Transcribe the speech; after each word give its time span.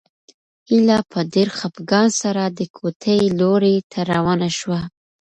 هیله 0.69 0.97
په 1.11 1.19
ډېر 1.33 1.49
خپګان 1.57 2.07
سره 2.21 2.43
د 2.47 2.59
کوټې 2.77 3.19
لوري 3.39 3.75
ته 3.91 3.99
روانه 4.11 4.49
شوه. 4.59 4.79